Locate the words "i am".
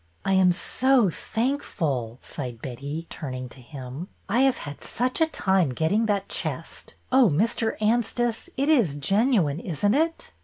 0.25-0.51